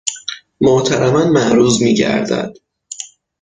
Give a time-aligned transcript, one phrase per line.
[0.61, 2.53] محترما معروض میگردد